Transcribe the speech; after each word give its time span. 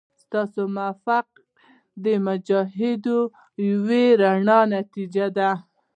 ستا 0.21 0.41
موقف 0.75 1.27
د 2.03 2.05
مجاهدو 2.25 3.19
یوه 3.69 4.03
رڼه 4.21 4.59
نتیجه 4.75 5.25
ده. 5.37 5.49